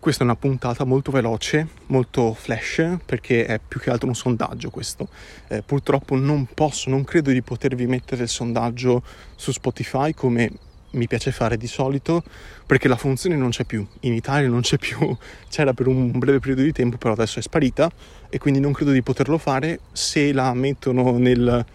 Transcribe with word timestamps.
Questa 0.00 0.22
è 0.22 0.26
una 0.26 0.36
puntata 0.36 0.84
molto 0.84 1.10
veloce, 1.10 1.66
molto 1.86 2.32
flash, 2.32 2.98
perché 3.04 3.46
è 3.46 3.58
più 3.58 3.80
che 3.80 3.90
altro 3.90 4.06
un 4.06 4.14
sondaggio 4.14 4.70
questo. 4.70 5.08
Eh, 5.48 5.62
purtroppo 5.62 6.14
non 6.14 6.46
posso, 6.46 6.88
non 6.88 7.02
credo 7.02 7.32
di 7.32 7.42
potervi 7.42 7.84
mettere 7.88 8.22
il 8.22 8.28
sondaggio 8.28 9.02
su 9.34 9.50
Spotify 9.50 10.14
come 10.14 10.52
mi 10.92 11.08
piace 11.08 11.32
fare 11.32 11.56
di 11.56 11.66
solito, 11.66 12.22
perché 12.64 12.86
la 12.86 12.96
funzione 12.96 13.34
non 13.34 13.50
c'è 13.50 13.64
più. 13.64 13.84
In 14.00 14.14
Italia 14.14 14.48
non 14.48 14.60
c'è 14.60 14.78
più, 14.78 15.16
c'era 15.50 15.72
per 15.74 15.88
un 15.88 16.16
breve 16.16 16.38
periodo 16.38 16.62
di 16.62 16.72
tempo, 16.72 16.96
però 16.96 17.14
adesso 17.14 17.40
è 17.40 17.42
sparita 17.42 17.90
e 18.30 18.38
quindi 18.38 18.60
non 18.60 18.72
credo 18.72 18.92
di 18.92 19.02
poterlo 19.02 19.36
fare. 19.36 19.80
Se 19.90 20.32
la 20.32 20.54
mettono 20.54 21.18
nel, 21.18 21.66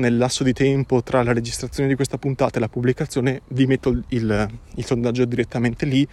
nel 0.00 0.16
lasso 0.16 0.42
di 0.42 0.52
tempo 0.52 1.02
tra 1.02 1.22
la 1.22 1.32
registrazione 1.32 1.88
di 1.88 1.94
questa 1.94 2.18
puntata 2.18 2.56
e 2.56 2.60
la 2.60 2.68
pubblicazione, 2.68 3.42
vi 3.48 3.66
metto 3.66 3.90
il, 3.90 4.48
il, 4.74 4.84
sondaggio 4.84 5.24
direttamente 5.24 5.86
lì 5.86 6.06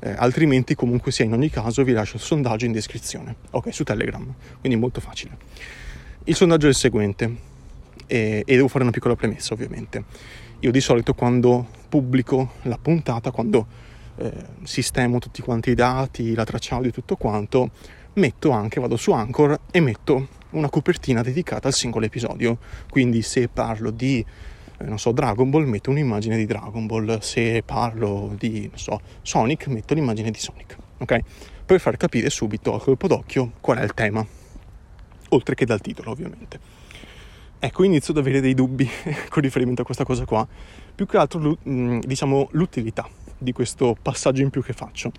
eh, 0.00 0.14
altrimenti 0.16 0.74
comunque 0.74 1.12
sia 1.12 1.24
in 1.24 1.32
ogni 1.32 1.50
caso 1.50 1.84
vi 1.84 1.92
lascio 1.92 2.16
il 2.16 2.22
sondaggio 2.22 2.64
in 2.66 2.72
descrizione, 2.72 3.36
ok, 3.50 3.72
su 3.72 3.84
Telegram, 3.84 4.26
quindi 4.60 4.78
molto 4.78 5.00
facile. 5.00 5.36
Il 6.24 6.34
sondaggio 6.34 6.66
è 6.66 6.70
il 6.70 6.74
seguente, 6.74 7.52
e, 8.06 8.42
e 8.44 8.54
devo 8.54 8.68
fare 8.68 8.84
una 8.84 8.92
piccola 8.92 9.16
premessa 9.16 9.54
ovviamente. 9.54 10.04
Io 10.60 10.70
di 10.70 10.80
solito 10.80 11.14
quando 11.14 11.66
pubblico 11.88 12.52
la 12.62 12.78
puntata, 12.80 13.30
quando 13.30 13.66
eh, 14.16 14.32
sistemo 14.62 15.18
tutti 15.18 15.42
quanti 15.42 15.70
i 15.70 15.74
dati, 15.74 16.34
la 16.34 16.44
traccia 16.44 16.76
audio 16.76 16.90
e 16.90 16.92
tutto 16.92 17.16
quanto, 17.16 17.70
metto 18.14 18.50
anche, 18.50 18.80
vado 18.80 18.96
su 18.96 19.12
Anchor 19.12 19.58
e 19.70 19.80
metto 19.80 20.28
una 20.54 20.68
copertina 20.70 21.22
dedicata 21.22 21.68
al 21.68 21.74
singolo 21.74 22.06
episodio. 22.06 22.58
Quindi 22.88 23.22
se 23.22 23.48
parlo 23.48 23.90
di 23.90 24.24
eh, 24.78 24.84
non 24.84 24.98
so, 24.98 25.12
Dragon 25.12 25.48
Ball, 25.50 25.64
metto 25.64 25.90
un'immagine 25.90 26.36
di 26.36 26.46
Dragon 26.46 26.86
Ball, 26.86 27.18
se 27.20 27.62
parlo 27.64 28.34
di, 28.38 28.66
non 28.68 28.78
so, 28.78 29.00
Sonic, 29.22 29.68
metto 29.68 29.94
l'immagine 29.94 30.30
di 30.30 30.38
Sonic, 30.38 30.76
ok? 30.98 31.18
Per 31.64 31.80
far 31.80 31.96
capire 31.96 32.28
subito 32.28 32.74
a 32.74 32.80
colpo 32.80 33.06
d'occhio 33.06 33.52
qual 33.60 33.78
è 33.78 33.84
il 33.84 33.94
tema, 33.94 34.24
oltre 35.30 35.54
che 35.54 35.64
dal 35.64 35.80
titolo 35.80 36.10
ovviamente. 36.10 36.82
Ecco, 37.58 37.84
inizio 37.84 38.12
ad 38.12 38.18
avere 38.18 38.40
dei 38.40 38.52
dubbi 38.52 38.86
con 39.30 39.42
riferimento 39.42 39.82
a 39.82 39.84
questa 39.84 40.04
cosa 40.04 40.24
qua, 40.24 40.46
più 40.94 41.06
che 41.06 41.16
altro, 41.16 41.56
mm, 41.68 42.00
diciamo, 42.00 42.48
l'utilità 42.52 43.08
di 43.38 43.52
questo 43.52 43.96
passaggio 44.00 44.42
in 44.42 44.50
più 44.50 44.62
che 44.62 44.72
faccio, 44.72 45.12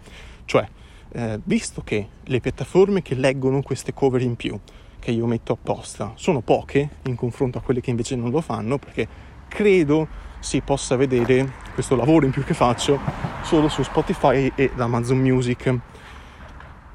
cioè, 0.45 0.67
eh, 1.13 1.39
visto 1.43 1.81
che 1.81 2.07
le 2.23 2.39
piattaforme 2.41 3.01
che 3.01 3.15
leggono 3.15 3.61
queste 3.61 3.93
cover 3.93 4.21
in 4.21 4.35
più, 4.35 4.59
che 5.05 5.11
io 5.11 5.27
metto 5.27 5.53
apposta, 5.53 6.13
sono 6.15 6.41
poche 6.41 6.89
in 7.03 7.15
confronto 7.15 7.59
a 7.59 7.61
quelle 7.61 7.79
che 7.79 7.91
invece 7.91 8.15
non 8.15 8.31
lo 8.31 8.41
fanno, 8.41 8.79
perché 8.79 9.07
credo 9.47 10.07
si 10.39 10.61
possa 10.61 10.95
vedere 10.95 11.47
questo 11.75 11.95
lavoro 11.95 12.25
in 12.25 12.31
più 12.31 12.43
che 12.43 12.55
faccio 12.55 12.99
solo 13.43 13.69
su 13.69 13.83
Spotify 13.83 14.51
e 14.55 14.71
Amazon 14.75 15.19
Music. 15.19 15.79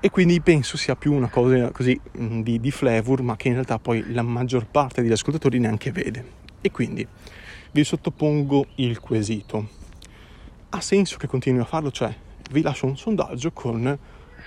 E 0.00 0.10
quindi 0.10 0.40
penso 0.40 0.76
sia 0.76 0.96
più 0.96 1.12
una 1.12 1.28
cosa 1.28 1.70
così 1.70 2.00
di, 2.10 2.58
di 2.58 2.70
flavor 2.72 3.22
ma 3.22 3.36
che 3.36 3.46
in 3.46 3.54
realtà 3.54 3.78
poi 3.78 4.12
la 4.12 4.22
maggior 4.22 4.66
parte 4.66 5.02
degli 5.02 5.12
ascoltatori 5.12 5.60
neanche 5.60 5.92
vede. 5.92 6.24
E 6.60 6.72
quindi 6.72 7.06
vi 7.70 7.84
sottopongo 7.84 8.66
il 8.76 8.98
quesito. 8.98 9.68
Ha 10.70 10.80
senso 10.80 11.16
che 11.16 11.28
continui 11.28 11.60
a 11.60 11.64
farlo? 11.64 11.92
Cioè 11.92 12.12
vi 12.50 12.62
lascio 12.62 12.86
un 12.86 12.96
sondaggio 12.96 13.52
con 13.52 13.96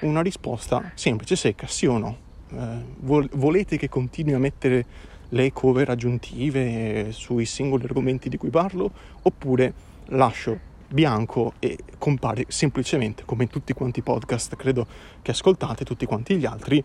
una 0.02 0.22
risposta 0.22 0.92
semplice 0.96 1.38
secca 1.38 1.66
sì 1.66 1.86
o 1.86 1.98
no 1.98 2.23
eh, 2.56 3.28
volete 3.36 3.78
che 3.78 3.90
continui 3.90 4.34
a 4.34 4.40
mettere 4.40 4.86
le 5.30 5.52
cover 5.52 5.90
aggiuntive 5.90 7.12
sui 7.12 7.46
singoli 7.46 7.86
argomenti 7.86 8.30
di 8.30 8.38
cui 8.38 8.50
parlo 8.50 8.92
oppure 9.24 9.74
lascio 10.08 10.72
bianco 10.88 11.54
e 11.60 11.78
compare 11.98 12.46
semplicemente 12.50 13.24
come 13.26 13.44
in 13.44 13.50
tutti 13.50 13.74
quanti 13.74 14.00
i 14.00 14.04
podcast 14.04 14.56
credo 14.56 14.86
che 15.22 15.32
ascoltate 15.32 15.84
tutti 15.84 16.06
quanti 16.06 16.38
gli 16.38 16.46
altri 16.46 16.84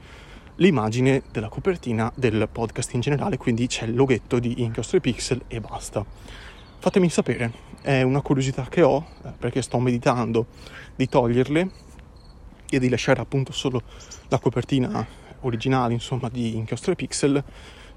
l'immagine 0.57 1.23
della 1.31 1.49
copertina 1.49 2.11
del 2.15 2.49
podcast 2.51 2.95
in 2.95 3.01
generale 3.01 3.37
quindi 3.37 3.67
c'è 3.67 3.85
il 3.85 3.95
loghetto 3.95 4.39
di 4.39 4.63
Inchiostro 4.63 4.99
Pixel 4.99 5.43
e 5.47 5.61
basta. 5.61 6.05
Fatemi 6.79 7.11
sapere 7.11 7.53
è 7.83 8.03
una 8.03 8.23
curiosità 8.23 8.67
che 8.69 8.83
ho 8.83 9.05
eh, 9.25 9.33
perché 9.39 9.63
sto 9.63 9.79
meditando 9.79 10.47
di 10.97 11.09
toglierle 11.09 11.71
e 12.71 12.79
di 12.79 12.89
lasciare 12.89 13.21
appunto 13.21 13.53
solo 13.53 13.83
la 14.29 14.39
copertina 14.39 15.07
originale 15.41 15.93
insomma 15.93 16.29
di 16.29 16.57
Inchiostro 16.57 16.95
Pixel 16.95 17.43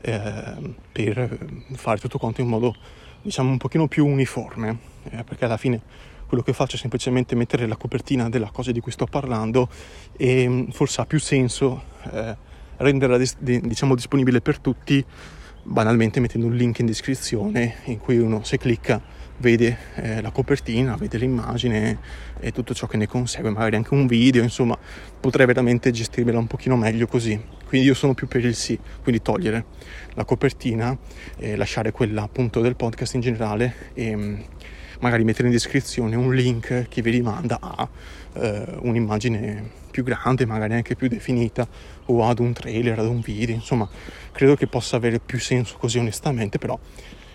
eh, 0.02 0.76
per 0.92 1.48
fare 1.74 2.00
tutto 2.00 2.18
quanto 2.18 2.42
in 2.42 2.48
modo 2.48 2.76
diciamo 3.22 3.52
un 3.52 3.58
pochino 3.58 3.88
più 3.88 4.06
uniforme 4.06 4.78
eh, 5.10 5.24
perché 5.24 5.46
alla 5.46 5.58
fine 5.58 5.82
quello 6.28 6.44
che 6.44 6.54
faccio 6.54 6.76
è 6.76 6.80
semplicemente 6.80 7.36
mettere 7.36 7.68
la 7.68 7.76
copertina 7.76 8.30
della 8.30 8.50
cosa 8.52 8.72
di 8.72 8.80
cui 8.80 8.92
sto 8.92 9.06
parlando 9.06 9.68
e 10.16 10.48
mm, 10.48 10.70
forse 10.70 11.02
ha 11.02 11.06
più 11.06 11.20
senso 11.20 11.84
eh, 12.12 12.36
renderla 12.78 13.20
diciamo 13.40 13.96
disponibile 13.96 14.42
per 14.42 14.60
tutti 14.60 15.06
banalmente 15.64 16.20
mettendo 16.20 16.48
un 16.48 16.56
link 16.56 16.80
in 16.80 16.86
descrizione 16.86 17.76
in 17.86 18.00
cui 18.00 18.18
uno 18.18 18.44
se 18.44 18.58
clicca 18.58 19.02
vede 19.38 19.78
eh, 19.96 20.22
la 20.22 20.32
copertina, 20.32 20.96
vede 20.96 21.18
l'immagine 21.18 21.98
e 22.40 22.52
tutto 22.52 22.74
ciò 22.74 22.88
che 22.88 22.98
ne 22.98 23.08
consegue, 23.08 23.50
magari 23.50 23.76
anche 23.76 23.94
un 23.94 24.06
video, 24.06 24.44
insomma 24.44 24.78
potrei 25.20 25.46
veramente 25.46 25.92
gestirmela 25.92 26.38
un 26.38 26.48
pochino 26.48 26.78
meglio 26.78 27.08
così. 27.08 27.40
Quindi 27.68 27.88
io 27.88 27.94
sono 27.94 28.14
più 28.14 28.28
per 28.28 28.46
il 28.46 28.56
sì, 28.56 28.78
quindi 29.02 29.22
togliere 29.22 29.66
la 30.14 30.26
copertina, 30.26 30.98
e 31.38 31.56
lasciare 31.56 31.92
quella 31.92 32.22
appunto 32.24 32.62
del 32.62 32.76
podcast 32.76 33.16
in 33.16 33.22
generale 33.22 33.74
e 33.94 34.16
mm, 34.16 34.40
magari 35.02 35.24
mettere 35.24 35.48
in 35.48 35.54
descrizione 35.54 36.16
un 36.16 36.34
link 36.34 36.88
che 36.88 37.02
vi 37.02 37.12
rimanda 37.12 37.60
a 37.60 37.88
eh, 38.34 38.66
un'immagine 38.80 39.80
più 39.92 40.04
grande, 40.04 40.46
magari 40.46 40.74
anche 40.74 40.96
più 40.96 41.08
definita, 41.08 41.68
o 42.06 42.26
ad 42.26 42.40
un 42.40 42.54
trailer, 42.54 42.98
ad 42.98 43.06
un 43.06 43.20
video, 43.20 43.54
insomma 43.54 43.88
credo 44.32 44.56
che 44.56 44.68
possa 44.68 44.96
avere 44.96 45.20
più 45.20 45.40
senso 45.40 45.78
così 45.78 46.00
onestamente, 46.00 46.58
però 46.58 46.80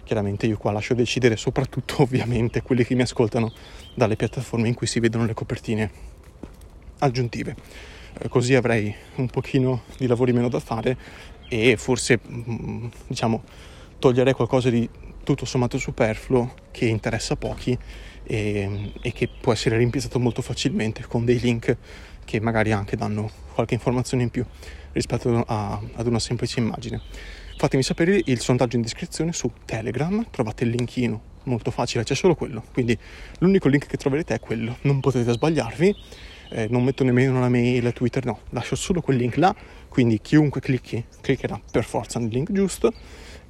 chiaramente 0.05 0.47
io 0.47 0.57
qua 0.57 0.71
lascio 0.71 0.95
decidere 0.95 1.37
soprattutto 1.37 2.03
ovviamente 2.03 2.63
quelli 2.63 2.85
che 2.85 2.95
mi 2.95 3.03
ascoltano 3.03 3.53
dalle 3.95 4.17
piattaforme 4.17 4.69
in 4.69 4.75
cui 4.75 4.87
si 4.87 5.01
vedono 5.01 5.27
le 5.27 5.35
copertine 5.35 5.91
aggiuntive. 7.01 7.55
Eh, 8.19 8.29
così 8.29 8.55
avrei 8.55 8.95
un 9.17 9.29
pochino 9.29 9.83
di 9.99 10.07
lavori 10.07 10.33
meno 10.33 10.49
da 10.49 10.61
fare 10.61 10.97
e 11.49 11.77
forse 11.77 12.19
mm, 12.29 12.87
diciamo 13.09 13.43
toglierei 13.99 14.33
qualcosa 14.33 14.71
di 14.71 14.89
tutto 15.27 15.45
sommato 15.45 15.77
superfluo 15.77 16.55
che 16.71 16.87
interessa 16.87 17.35
pochi 17.35 17.77
e, 18.23 18.93
e 19.03 19.13
che 19.13 19.29
può 19.29 19.53
essere 19.53 19.77
rimpiazzato 19.77 20.21
molto 20.21 20.41
facilmente 20.41 21.05
con 21.05 21.25
dei 21.25 21.41
link 21.41 21.77
che 22.25 22.41
magari 22.41 22.71
anche 22.71 22.97
danno 22.97 23.29
qualche 23.53 23.75
informazione 23.75 24.23
in 24.23 24.31
più 24.31 24.45
rispetto 24.93 25.45
a, 25.45 25.81
ad 25.95 26.07
una 26.07 26.21
semplice 26.21 26.61
immagine. 26.61 27.01
Fatemi 27.57 27.83
sapere 27.83 28.23
il 28.25 28.39
sondaggio 28.39 28.77
in 28.77 28.83
descrizione 28.83 29.33
su 29.33 29.51
Telegram, 29.65 30.25
trovate 30.31 30.63
il 30.63 30.71
linkino, 30.71 31.21
molto 31.45 31.73
facile, 31.73 32.05
c'è 32.05 32.15
solo 32.15 32.37
quello, 32.37 32.63
quindi 32.73 32.97
l'unico 33.39 33.69
link 33.69 33.87
che 33.87 33.97
troverete 33.97 34.35
è 34.35 34.41
quello, 34.41 34.77
non 34.83 35.01
potete 35.01 35.33
sbagliarvi, 35.33 35.97
eh, 36.51 36.69
non 36.71 36.85
metto 36.85 37.03
nemmeno 37.03 37.41
la 37.41 37.49
mail, 37.49 37.93
Twitter, 37.93 38.25
no, 38.25 38.41
lascio 38.51 38.77
solo 38.77 39.01
quel 39.01 39.17
link 39.17 39.37
là, 39.37 39.55
quindi 39.89 40.21
chiunque 40.21 40.61
clicchi 40.61 41.05
cliccherà 41.21 41.61
per 41.69 41.85
forza 41.85 42.21
nel 42.21 42.29
link 42.29 42.53
giusto 42.53 42.93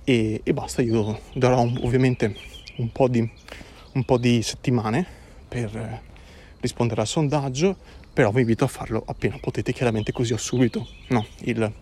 e, 0.08 0.40
e 0.44 0.52
basta, 0.52 0.82
io 0.82 1.18
darò 1.32 1.60
un, 1.62 1.80
ovviamente 1.82 2.32
un 2.76 2.92
po, 2.92 3.08
di, 3.08 3.28
un 3.94 4.04
po' 4.04 4.18
di 4.18 4.40
settimane 4.40 5.04
per 5.48 5.76
eh, 5.76 6.00
rispondere 6.60 7.00
al 7.00 7.08
sondaggio, 7.08 7.76
però 8.12 8.30
vi 8.30 8.42
invito 8.42 8.62
a 8.62 8.68
farlo 8.68 9.02
appena 9.04 9.36
potete, 9.40 9.72
chiaramente 9.72 10.12
così 10.12 10.32
ho 10.32 10.36
subito 10.36 10.86
no, 11.08 11.26
il, 11.40 11.72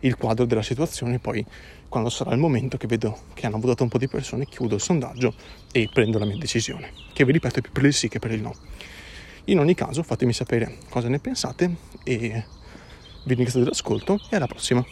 il 0.00 0.16
quadro 0.16 0.46
della 0.46 0.62
situazione, 0.62 1.18
poi 1.18 1.44
quando 1.86 2.08
sarà 2.08 2.32
il 2.32 2.38
momento 2.38 2.78
che 2.78 2.86
vedo 2.86 3.18
che 3.34 3.44
hanno 3.44 3.60
votato 3.60 3.82
un 3.82 3.90
po' 3.90 3.98
di 3.98 4.08
persone, 4.08 4.46
chiudo 4.46 4.76
il 4.76 4.80
sondaggio 4.80 5.34
e 5.70 5.90
prendo 5.92 6.18
la 6.18 6.24
mia 6.24 6.38
decisione, 6.38 6.90
che 7.12 7.26
vi 7.26 7.32
ripeto 7.32 7.58
è 7.58 7.60
più 7.60 7.70
per 7.70 7.84
il 7.84 7.92
sì 7.92 8.08
che 8.08 8.18
per 8.18 8.30
il 8.32 8.40
no. 8.40 8.54
In 9.44 9.58
ogni 9.58 9.74
caso 9.74 10.02
fatemi 10.02 10.32
sapere 10.32 10.78
cosa 10.88 11.08
ne 11.08 11.18
pensate 11.18 11.70
e 12.02 12.44
vi 13.24 13.34
ringrazio 13.34 13.60
dell'ascolto 13.60 14.18
e 14.30 14.36
alla 14.36 14.46
prossima. 14.46 14.82